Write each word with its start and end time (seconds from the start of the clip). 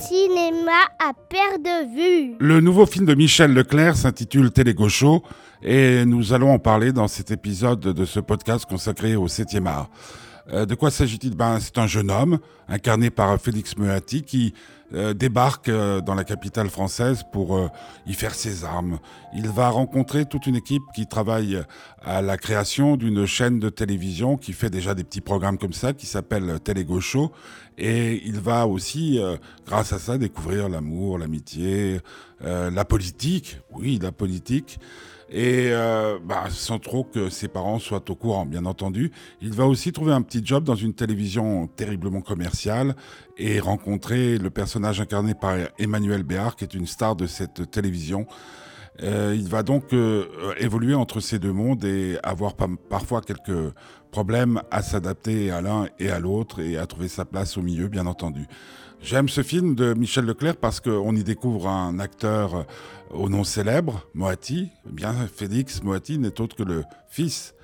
cinéma 0.00 0.72
à 0.98 1.12
perte 1.28 1.62
de 1.62 1.94
vue. 1.94 2.36
Le 2.38 2.60
nouveau 2.60 2.86
film 2.86 3.06
de 3.06 3.14
Michel 3.14 3.52
Leclerc 3.52 3.96
s'intitule 3.96 4.50
Télégaucho 4.50 5.22
et 5.62 6.04
nous 6.04 6.32
allons 6.32 6.52
en 6.52 6.58
parler 6.58 6.92
dans 6.92 7.08
cet 7.08 7.30
épisode 7.30 7.80
de 7.80 8.04
ce 8.04 8.20
podcast 8.20 8.66
consacré 8.66 9.16
au 9.16 9.28
7e 9.28 9.66
art. 9.66 9.88
Euh, 10.52 10.66
de 10.66 10.74
quoi 10.74 10.90
s'agit-il? 10.90 11.34
Ben, 11.34 11.58
C'est 11.60 11.78
un 11.78 11.86
jeune 11.86 12.10
homme, 12.10 12.38
incarné 12.68 13.10
par 13.10 13.40
Félix 13.40 13.76
Meuati, 13.78 14.22
qui 14.22 14.52
euh, 14.92 15.14
débarque 15.14 15.68
euh, 15.68 16.00
dans 16.00 16.14
la 16.14 16.24
capitale 16.24 16.68
française 16.68 17.22
pour 17.32 17.70
y 18.06 18.12
faire 18.14 18.34
ses 18.34 18.64
armes. 18.64 18.98
Il 19.34 19.48
va 19.48 19.68
rencontrer 19.70 20.26
toute 20.26 20.46
une 20.46 20.56
équipe 20.56 20.82
qui 20.94 21.06
travaille 21.06 21.62
à 22.02 22.22
la 22.22 22.36
création 22.36 22.96
d'une 22.96 23.26
chaîne 23.26 23.58
de 23.58 23.68
télévision 23.68 24.36
qui 24.36 24.52
fait 24.52 24.70
déjà 24.70 24.94
des 24.94 25.04
petits 25.04 25.20
programmes 25.20 25.58
comme 25.58 25.72
ça, 25.72 25.92
qui 25.92 26.06
s'appelle 26.06 26.58
Télé 26.62 26.86
Show. 27.00 27.32
Et 27.78 28.22
il 28.26 28.38
va 28.38 28.66
aussi, 28.66 29.20
grâce 29.66 29.92
à 29.92 29.98
ça, 29.98 30.18
découvrir 30.18 30.68
l'amour, 30.68 31.18
l'amitié, 31.18 32.00
la 32.40 32.84
politique. 32.84 33.58
Oui, 33.72 33.98
la 34.00 34.12
politique 34.12 34.78
et 35.30 35.70
euh, 35.72 36.18
bah, 36.22 36.44
sans 36.48 36.78
trop 36.78 37.04
que 37.04 37.28
ses 37.28 37.48
parents 37.48 37.78
soient 37.78 38.08
au 38.08 38.14
courant, 38.14 38.46
bien 38.46 38.66
entendu. 38.66 39.10
Il 39.40 39.52
va 39.52 39.66
aussi 39.66 39.92
trouver 39.92 40.12
un 40.12 40.22
petit 40.22 40.40
job 40.44 40.64
dans 40.64 40.76
une 40.76 40.94
télévision 40.94 41.66
terriblement 41.66 42.20
commerciale 42.20 42.94
et 43.36 43.58
rencontrer 43.58 44.38
le 44.38 44.50
personnage 44.50 44.73
incarné 44.82 45.34
par 45.34 45.56
Emmanuel 45.78 46.22
Béard, 46.22 46.56
qui 46.56 46.64
est 46.64 46.74
une 46.74 46.86
star 46.86 47.16
de 47.16 47.26
cette 47.26 47.70
télévision. 47.70 48.26
Euh, 49.02 49.34
il 49.36 49.48
va 49.48 49.62
donc 49.62 49.92
euh, 49.92 50.26
évoluer 50.58 50.94
entre 50.94 51.20
ces 51.20 51.38
deux 51.38 51.52
mondes 51.52 51.84
et 51.84 52.18
avoir 52.22 52.54
parfois 52.54 53.20
quelques 53.20 53.72
problèmes 54.12 54.62
à 54.70 54.82
s'adapter 54.82 55.50
à 55.50 55.60
l'un 55.60 55.88
et 55.98 56.10
à 56.10 56.20
l'autre 56.20 56.60
et 56.60 56.76
à 56.76 56.86
trouver 56.86 57.08
sa 57.08 57.24
place 57.24 57.56
au 57.56 57.62
milieu, 57.62 57.88
bien 57.88 58.06
entendu. 58.06 58.46
J'aime 59.02 59.28
ce 59.28 59.42
film 59.42 59.74
de 59.74 59.94
Michel 59.94 60.24
Leclerc 60.24 60.56
parce 60.56 60.80
qu'on 60.80 61.14
y 61.14 61.24
découvre 61.24 61.68
un 61.68 61.98
acteur 61.98 62.64
au 63.10 63.28
nom 63.28 63.44
célèbre, 63.44 64.06
Moati. 64.14 64.70
Bien, 64.86 65.14
Félix 65.26 65.82
Moati 65.82 66.18
n'est 66.18 66.40
autre 66.40 66.56
que 66.56 66.62
le 66.62 66.84
fils 67.08 67.54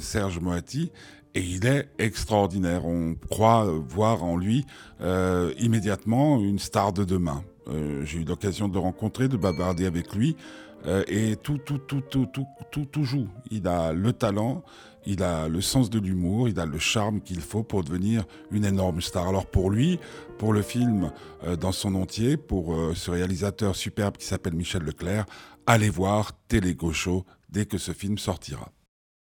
Serge 0.00 0.40
Moati. 0.40 0.90
Et 1.34 1.40
il 1.40 1.66
est 1.66 1.88
extraordinaire. 1.98 2.86
On 2.86 3.16
croit 3.28 3.64
voir 3.88 4.22
en 4.22 4.36
lui 4.36 4.64
euh, 5.00 5.52
immédiatement 5.58 6.40
une 6.40 6.60
star 6.60 6.92
de 6.92 7.02
demain. 7.04 7.42
Euh, 7.66 8.04
j'ai 8.04 8.20
eu 8.20 8.24
l'occasion 8.24 8.68
de 8.68 8.74
le 8.74 8.78
rencontrer, 8.78 9.26
de 9.26 9.36
bavarder 9.36 9.86
avec 9.86 10.14
lui. 10.14 10.36
Euh, 10.86 11.02
et 11.08 11.34
tout, 11.36 11.58
tout, 11.58 11.78
tout, 11.78 12.02
tout, 12.02 12.26
tout, 12.26 12.46
tout, 12.70 12.84
tout 12.84 13.04
joue. 13.04 13.26
Il 13.50 13.66
a 13.66 13.92
le 13.92 14.12
talent, 14.12 14.62
il 15.06 15.24
a 15.24 15.48
le 15.48 15.60
sens 15.60 15.90
de 15.90 15.98
l'humour, 15.98 16.48
il 16.48 16.60
a 16.60 16.66
le 16.66 16.78
charme 16.78 17.20
qu'il 17.20 17.40
faut 17.40 17.64
pour 17.64 17.82
devenir 17.82 18.24
une 18.52 18.64
énorme 18.64 19.00
star. 19.00 19.26
Alors 19.26 19.46
pour 19.46 19.70
lui, 19.70 19.98
pour 20.38 20.52
le 20.52 20.62
film 20.62 21.10
dans 21.58 21.72
son 21.72 21.94
entier, 21.94 22.36
pour 22.36 22.76
ce 22.94 23.10
réalisateur 23.10 23.76
superbe 23.76 24.18
qui 24.18 24.26
s'appelle 24.26 24.54
Michel 24.54 24.82
Leclerc, 24.82 25.24
allez 25.66 25.90
voir 25.90 26.32
Télé 26.48 26.74
Gaucho 26.74 27.24
dès 27.48 27.64
que 27.64 27.78
ce 27.78 27.92
film 27.92 28.18
sortira. 28.18 28.70